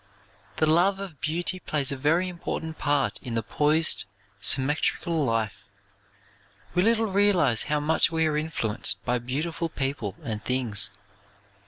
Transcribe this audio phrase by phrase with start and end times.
[0.55, 4.05] The love of beauty plays a very important part in the poised,
[4.39, 5.69] symmetrical life.
[6.73, 10.89] We little realize how much we are influenced by beautiful people and things.